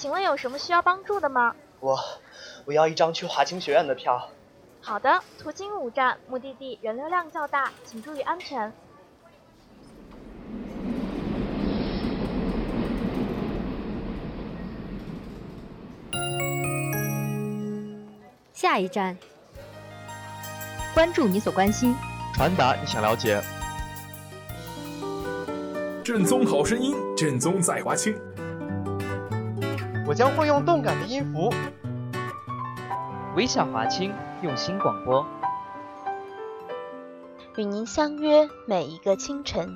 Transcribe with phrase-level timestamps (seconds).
[0.00, 1.54] 请问有什么需要帮助的吗？
[1.78, 1.98] 我。
[2.64, 4.30] 我要一张去华清学院的票。
[4.80, 8.72] 好的，途经五站，目的地人流量较大，请注意安全。
[18.54, 19.18] 下一站，
[20.94, 21.94] 关注你所关心，
[22.32, 23.42] 传达你想了解。
[26.02, 28.18] 正宗好声音，正宗在华清。
[30.10, 31.54] 我将会用动感的音符。
[33.36, 35.24] 微笑华清，用心广播，
[37.56, 39.72] 与您相约每一个清晨。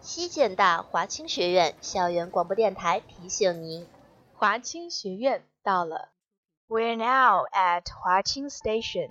[0.00, 3.86] 西建大华清学院校园广播电台提醒您：
[4.34, 6.08] 华清学院到了。
[6.68, 9.10] We're now at 华清 Station。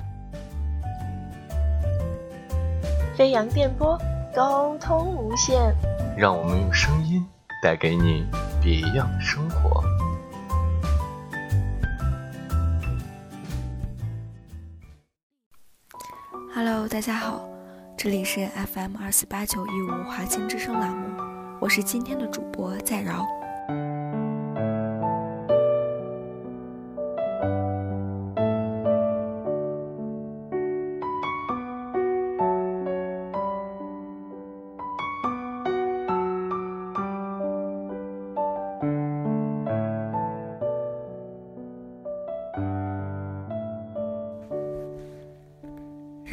[3.16, 3.97] 飞扬电波，
[4.36, 5.73] 沟通无限。
[6.17, 7.25] 让我们用声音
[7.61, 8.25] 带给你。
[8.61, 9.83] 别样生活。
[16.53, 17.45] Hello，大家好，
[17.97, 21.21] 这里是 FM 二四八九一五华清之声栏目，
[21.59, 23.27] 我是今天的主播在饶。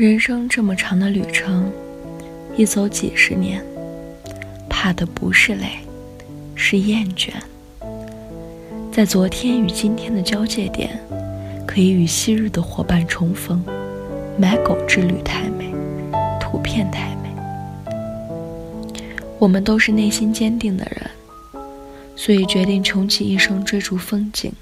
[0.03, 1.71] 人生这么长的旅程，
[2.57, 3.65] 一走几十年，
[4.69, 5.75] 怕的不是累，
[6.57, 7.31] 是厌倦。
[8.91, 10.99] 在昨天与今天的交界点，
[11.65, 13.65] 可以与昔日的伙伴重逢。
[14.37, 15.73] 买狗之旅太美，
[16.41, 17.33] 图片太美。
[19.39, 21.63] 我们都是内心坚定的人，
[22.17, 24.53] 所以决定穷其一生追逐风景。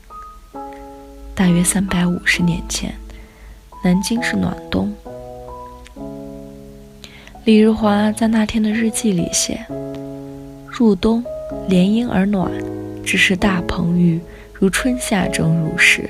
[1.34, 2.94] 大约三百五十年前，
[3.82, 4.94] 南京是暖冬。
[7.50, 9.58] 李日华在那天的日记里写
[10.70, 11.24] ：“入冬，
[11.66, 12.48] 连阴而暖，
[13.04, 14.20] 只是大棚浴，
[14.52, 16.08] 如春夏正入时。”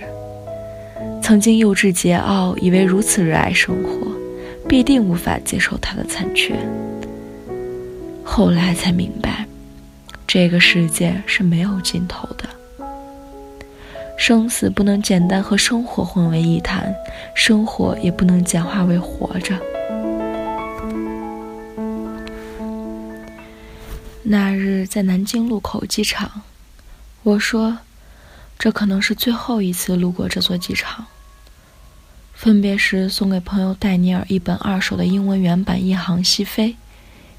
[1.25, 4.13] 曾经幼稚桀骜，以为如此热爱生活，
[4.69, 6.55] 必定无法接受它的残缺。
[8.23, 9.47] 后来才明白，
[10.27, 12.45] 这个世界是没有尽头的，
[14.19, 16.95] 生死不能简单和生活混为一谈，
[17.35, 19.55] 生活也不能简化为活着。
[24.23, 26.43] 那日在南京禄口机场，
[27.23, 27.79] 我说
[28.59, 31.07] ：“这可能是最后一次路过这座机场。”
[32.35, 36.69] 分别时送给朋友戴尼尔一本二手的英文原版《一航西飞》，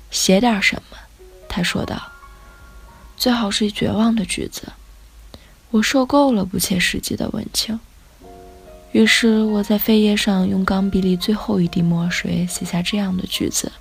[0.09, 0.97] 写点什么，
[1.47, 2.11] 他说道
[3.17, 4.73] ：“最好是绝望的句子。”
[5.71, 7.79] 我受够了不切实际的温情，
[8.91, 13.71] 于是我在扉页上用钢笔里最后一滴墨水写下这样的句子。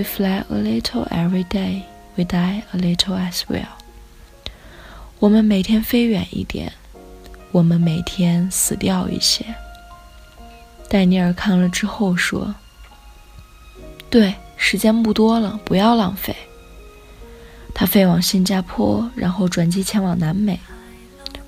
[0.00, 1.84] We fly a little every day,
[2.16, 3.68] we die a little as well.
[5.18, 6.72] 我们每天飞远一点，
[7.52, 9.44] 我们每天死掉一些。
[10.88, 12.54] 戴尼尔看了之后说
[14.08, 16.34] ：“对，时间不多了，不要浪费。”
[17.74, 20.58] 他飞往新加坡，然后转机前往南美，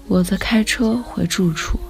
[0.08, 1.80] 我则开车回住处。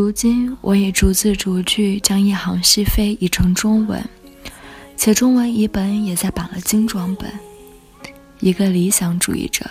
[0.00, 4.02] 如今，我也逐字逐句将《一行西非》译成中文，
[4.96, 7.30] 且中文译本也在版了精装本。
[8.38, 9.70] 一个理想主义者，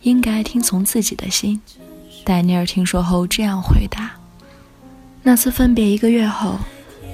[0.00, 1.60] 应该听从自己的心。
[2.24, 4.12] 戴尼尔听说后这样回答
[5.22, 6.58] ：“那次分别一个月后，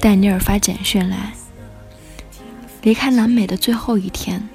[0.00, 1.34] 戴尼尔发简讯来，
[2.82, 4.48] 离开南美的最后一天，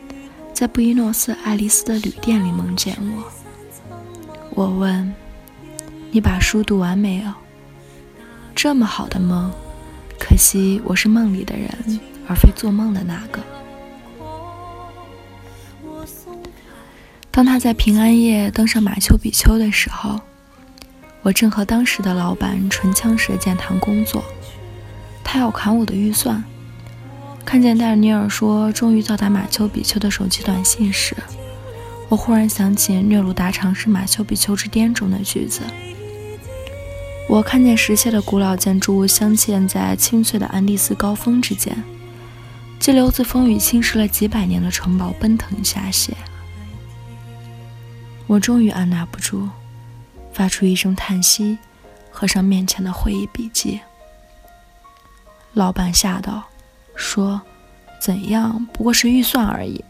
[0.54, 3.30] 在布宜诺斯艾利斯的旅店里梦见我。
[4.52, 5.14] 我问：
[6.12, 7.24] 你把书读完没有？”
[8.56, 9.52] 这么好的梦，
[10.20, 13.42] 可惜我是梦里的人，而非做梦的那个。
[17.30, 20.20] 当他在平安夜登上马丘比丘的时候，
[21.24, 24.24] 我正和当时的老板唇枪舌剑谈工作，
[25.24, 26.44] 他要砍我的预算。
[27.44, 31.16] 看见戴尔尼尔说终于到达马丘比丘的手机短信时，
[32.08, 35.62] 我忽然想起聂鲁达长是马丘比丘之巅中的句子。
[37.30, 41.76] 我看见石砌的古老建筑物镶嵌在清翠的安第斯高峰之间，
[42.80, 46.12] 激流自风雨侵蚀了几百年的城堡奔腾下泻。
[48.28, 49.50] 我终于按捺不住，
[50.32, 51.58] 发出一声叹息，
[52.12, 53.80] 合上面前的会议笔记。
[55.54, 56.44] 老板吓到，
[56.96, 57.42] 说
[58.00, 58.66] ：“怎样？
[58.74, 59.84] 不过是预算而已。”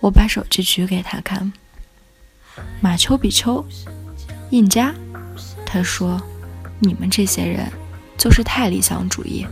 [0.00, 1.52] 我把手机举给他看。
[2.80, 3.64] 马丘比丘，
[4.50, 4.94] 印加。
[5.74, 6.22] 他说
[6.78, 7.66] ：“你们这些人
[8.16, 9.44] 就是太理想主义。”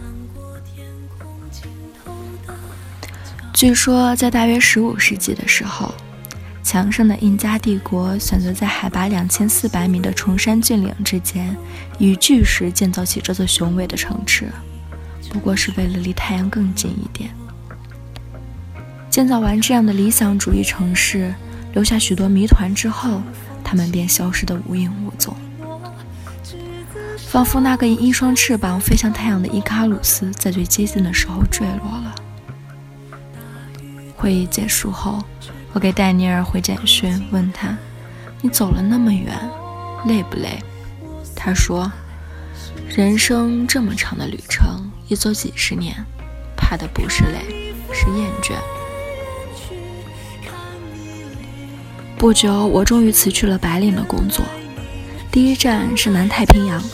[3.53, 5.93] 据说，在大约十五世纪的时候。
[6.65, 11.55] 强盛的印加帝国选择在海拔两千四百米的崇山峻岭之间，
[11.99, 14.49] 以巨石建造起这座雄伟的城池，
[15.29, 17.31] 不过是为了离太阳更近一点。
[19.11, 21.35] 建造完这样的理想主义城市，
[21.73, 23.21] 留下许多谜团之后，
[23.65, 25.37] 他们便消失得无影无踪，
[27.17, 32.15] 仿佛那个以一双翅膀飞向太阳的伊卡鲁斯在最接近的时候坠落了。
[34.17, 35.23] 会议结束后。
[35.75, 37.75] 我给戴尼尔回简讯，问他
[38.43, 39.35] ：“你走了那么远，
[40.05, 40.62] 累不累？”
[41.35, 41.91] 他说
[42.95, 45.97] ：“人生这么长的旅程，一走几十年，
[46.55, 48.53] 怕的不是累，是厌倦。”
[52.19, 54.45] 不久，我终于辞去了白领的工作，
[55.32, 56.84] 第一站是南太平洋。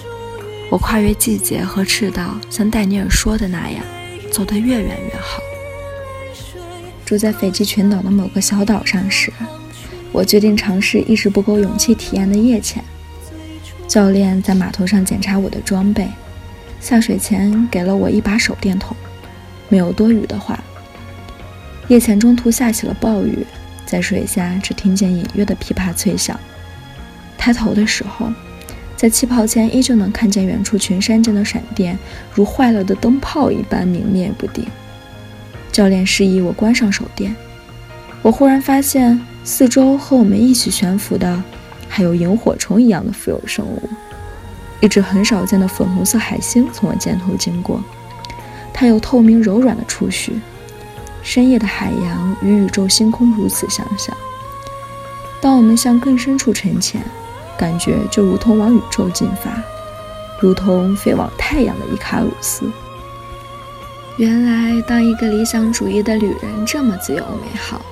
[0.70, 3.82] 我跨越季节和赤道，像戴尼尔说的那样，
[4.31, 5.40] 走得越远越好。
[7.05, 9.32] 住在斐济群岛的某个小岛上时，
[10.12, 12.85] 我决定尝试一直不够勇气体验的夜潜。
[13.88, 16.06] 教练在码头上检查我的装备，
[16.81, 18.96] 下水前给了我一把手电筒。
[19.69, 20.62] 没有多余的话，
[21.88, 23.44] 夜潜中途下起了暴雨，
[23.84, 26.38] 在水下只听见隐约的噼啪脆响。
[27.49, 28.31] 抬头的时候，
[28.95, 31.99] 在气泡间依旧能看见远处群山间的闪电，
[32.35, 34.67] 如坏了的灯泡一般明灭不定。
[35.73, 37.35] 教练示意我关上手电，
[38.21, 41.43] 我忽然发现四周和我们一起悬浮的，
[41.89, 43.89] 还有萤火虫一样的富有生物。
[44.83, 47.83] 一只很少见的粉红色海星从我肩头经过，
[48.75, 50.39] 它有透明柔软的触须。
[51.23, 54.15] 深夜的海洋与宇宙星空如此相像。
[55.41, 57.01] 当我们向更深处沉潜，
[57.58, 59.60] 感觉就如同往宇宙进发，
[60.40, 62.70] 如同飞往太阳的伊卡鲁斯。
[64.16, 67.84] 原来，当一个理想主义的旅人这么自由美好。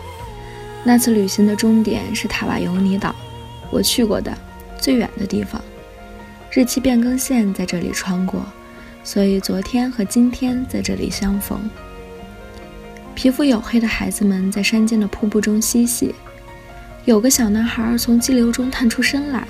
[0.84, 3.14] 那次旅行的终点是塔瓦尤尼岛，
[3.70, 4.32] 我去过的
[4.78, 5.60] 最远的地方。
[6.50, 8.40] 日期变更线在这里穿过，
[9.04, 11.58] 所以昨天和今天在这里相逢。
[13.14, 16.14] 皮肤黝黑的孩子们在山间的瀑布中嬉戏。
[17.06, 19.46] 有个小男孩从激流中探出身来，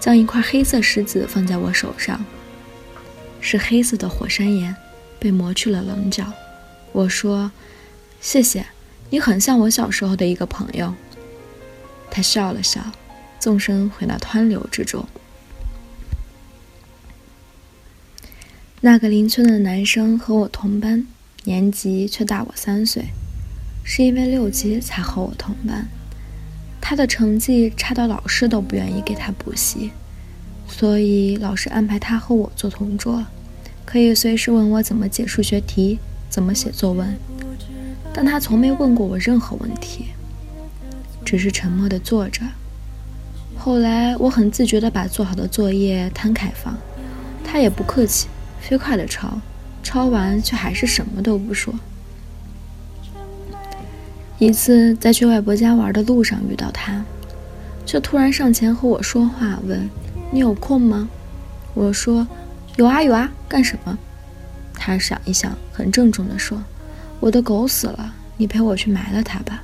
[0.00, 2.22] 将一块黑色石子放在我手上，
[3.40, 4.76] 是黑色的火山岩。
[5.20, 6.32] 被磨去了棱角，
[6.92, 7.52] 我说
[8.22, 8.64] ：“谢谢，
[9.10, 10.94] 你很像我小时候的一个朋友。”
[12.10, 12.80] 他笑了笑，
[13.38, 15.06] 纵身回到湍流之中。
[18.80, 21.06] 那个邻村的男生和我同班，
[21.44, 23.10] 年级却大我三岁，
[23.84, 25.86] 是因为六级才和我同班。
[26.90, 29.92] 他的成绩差到老师都不愿意给他补习，
[30.66, 33.24] 所以老师安排他和我做同桌。
[33.84, 37.16] 可以随时问我怎么解数学题，怎么写作文，
[38.12, 40.06] 但他从没问过我任何问题，
[41.24, 42.42] 只是沉默地坐着。
[43.56, 46.76] 后来我很自觉地把做好的作业摊开放，
[47.44, 48.26] 他也不客气，
[48.60, 49.40] 飞快地抄，
[49.84, 51.72] 抄完却还是什么都不说。
[54.40, 57.04] 一次在去外婆家玩的路上遇到他，
[57.84, 59.88] 却突然上前和我说话，问
[60.32, 61.08] ：“你有空吗？”
[61.74, 62.26] 我说。
[62.76, 63.98] 有啊有啊，干什么？
[64.72, 66.62] 他想一想，很郑重地说
[67.20, 69.62] ：“我的狗死了，你陪我去埋了它吧。”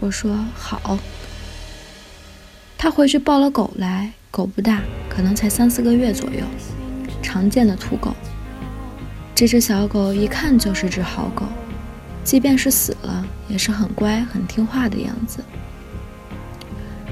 [0.00, 0.98] 我说：“好。”
[2.78, 6.40] 他回去抱了狗来，狗不大，可能才三四个月左右，
[7.20, 8.14] 常见的土狗。
[9.34, 11.44] 这只小狗一看就是只好狗，
[12.24, 15.38] 即便是死了，也是很乖、很听话的样子。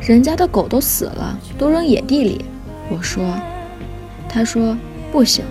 [0.00, 2.44] 人家的狗都死了，都扔野地里。
[2.90, 3.38] 我说
[4.28, 4.76] ：“他说。”
[5.12, 5.44] 不行，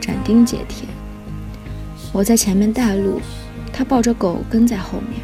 [0.00, 0.88] 斩钉截铁。
[2.14, 3.20] 我在前面带路，
[3.70, 5.20] 他抱着狗跟在后面。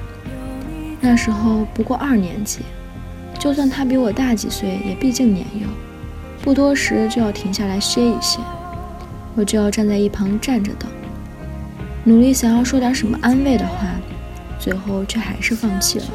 [1.01, 2.59] 那时候不过二年级，
[3.39, 5.67] 就算他比我大几岁，也毕竟年幼，
[6.43, 8.41] 不多时就要停下来歇一歇，
[9.35, 10.87] 我就要站在一旁站着等，
[12.05, 13.87] 努力想要说点什么安慰的话，
[14.59, 16.07] 最后却还是放弃了。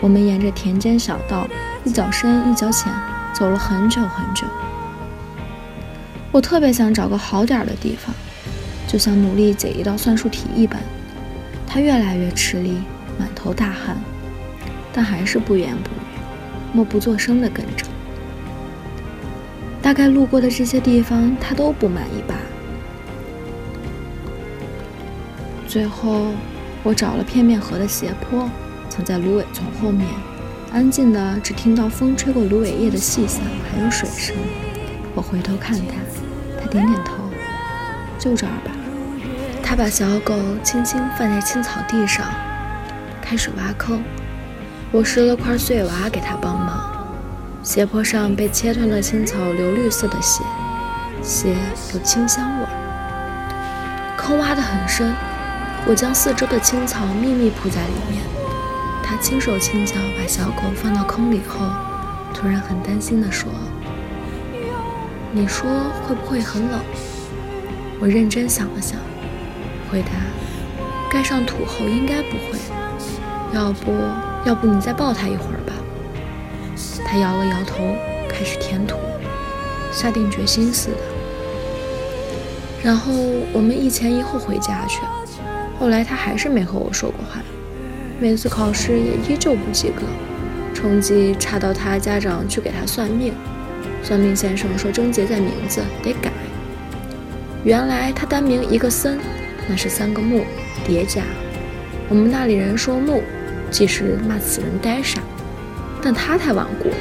[0.00, 1.46] 我们沿着田间小道，
[1.84, 2.92] 一脚深一脚浅，
[3.32, 4.46] 走了很久很久。
[6.32, 8.14] 我特别想找个好点的地方，
[8.88, 10.80] 就像努力解一道算术题一般。
[11.66, 12.78] 他越来越吃力，
[13.18, 13.96] 满头大汗，
[14.92, 16.20] 但还是不言不语，
[16.72, 17.86] 默不作声地跟着。
[19.80, 22.34] 大概路过的这些地方，他都不满意吧。
[25.70, 26.32] 最后，
[26.82, 28.50] 我找了片面河的斜坡，
[28.88, 30.04] 藏在芦苇丛后面，
[30.72, 34.34] 安静的只听到风吹过芦苇叶的细响，还有水声。
[35.14, 35.94] 我回头看他，
[36.60, 37.22] 他点点头，
[38.18, 38.72] 就这儿吧。
[39.62, 40.34] 他把小狗
[40.64, 42.26] 轻轻放在青草地上，
[43.22, 44.02] 开始挖坑。
[44.90, 46.82] 我拾了块碎瓦给他帮忙。
[47.62, 50.42] 斜坡上被切断的青草流绿色的血，
[51.22, 51.54] 血
[51.94, 54.16] 有清香味儿。
[54.18, 55.14] 坑挖得很深，
[55.86, 58.22] 我将四周的青草密密铺在里面。
[59.02, 61.58] 他轻手轻脚把小狗放到坑里后，
[62.32, 63.50] 突然很担心地说。
[65.32, 65.68] 你说
[66.06, 66.80] 会不会很冷？
[68.00, 68.98] 我认真想了想，
[69.90, 70.10] 回答：
[71.10, 72.58] 盖上土后应该不会。
[73.52, 73.92] 要不
[74.44, 75.72] 要不你再抱它一会儿吧？
[77.04, 77.82] 他摇了摇头，
[78.28, 78.96] 开始填土，
[79.90, 80.98] 下定决心似的。
[82.82, 83.12] 然后
[83.52, 85.00] 我们一前一后回家去。
[85.80, 87.40] 后来他还是没和我说过话，
[88.20, 90.02] 每次考试也依旧不及格，
[90.74, 93.32] 成绩差到他家长去给他算命。
[94.02, 96.30] 算命先生说：“症结在名字，得改。
[97.64, 99.18] 原来他单名一个森，
[99.66, 100.44] 那是三个木
[100.86, 101.22] 叠加。
[102.10, 103.22] 我们那里人说木，
[103.70, 105.22] 即是骂此人呆傻。
[106.02, 106.96] 但他太顽固了，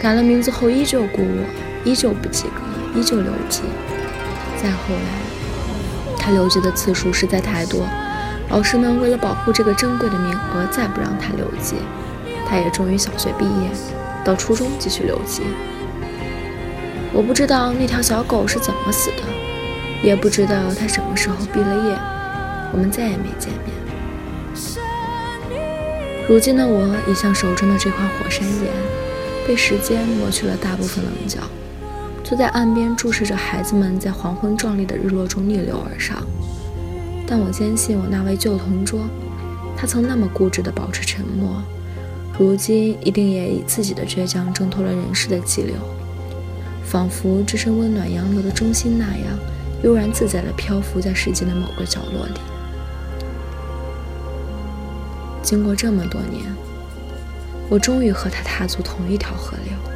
[0.00, 1.44] 改了名字后依旧孤我，
[1.84, 3.62] 依旧不及格，依旧留级。
[4.62, 7.86] 再后来，他留级的次数实在太多，
[8.54, 11.74] 老师们为了保护这个珍贵的名额，再不让他留级。
[12.46, 13.68] 他也终于小学毕业，
[14.24, 15.42] 到初中继续留级。”
[17.12, 19.24] 我不知道那条小狗是怎么死的，
[20.04, 21.98] 也不知道它什么时候毕了业，
[22.72, 23.74] 我们再也没见面。
[26.28, 28.70] 如今的我已像手中的这块火山岩，
[29.48, 31.40] 被时间磨去了大部分棱角，
[32.22, 36.24] 坐在岸边注视着孩子们在黄昏壮丽的日落中逆流而上。
[37.26, 39.00] 但我坚信我那位旧同桌，
[39.76, 41.62] 他曾那么固执地保持沉默，
[42.38, 45.74] 如今一定也以自己的倔强挣脱了人世的激流。
[46.84, 49.38] 仿佛置身温暖洋流的中心那样，
[49.82, 52.34] 悠然自在地漂浮在世界的某个角落里。
[55.42, 56.44] 经过这么多年，
[57.68, 59.93] 我终于和他踏足同一条河流。